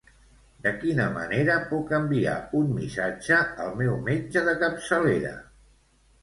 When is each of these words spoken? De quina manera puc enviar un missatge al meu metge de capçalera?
De 0.67 0.71
quina 0.83 1.03
manera 1.17 1.57
puc 1.73 1.93
enviar 1.97 2.33
un 2.61 2.71
missatge 2.79 3.37
al 3.67 3.71
meu 3.83 3.95
metge 4.09 4.45
de 4.49 4.57
capçalera? 4.65 5.37